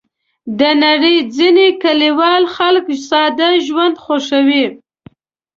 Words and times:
د 0.59 0.61
نړۍ 0.83 1.17
ځینې 1.37 1.67
کلیوال 1.83 2.43
خلک 2.55 2.85
ساده 3.09 3.49
ژوند 3.67 3.95
خوښوي. 4.03 4.65